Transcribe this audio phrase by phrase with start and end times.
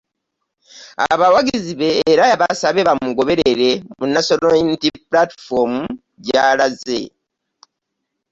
[1.11, 5.73] Abawagizi be era yabasabye bamugoberere mu National Unity Platform
[6.25, 7.01] gy'alaze